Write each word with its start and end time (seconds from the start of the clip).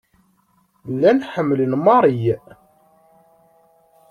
Llan 0.91 1.19
ḥemmlen 1.31 1.73
Mary. 1.85 2.25